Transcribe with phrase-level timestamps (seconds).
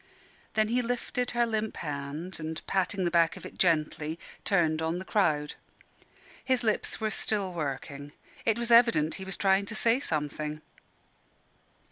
[0.55, 4.97] Then he lifted her limp hand, and patting the back of it gently, turned on
[4.97, 5.53] the crowd.
[6.43, 8.11] His lips were still working.
[8.43, 10.63] It was evident he was trying to say something.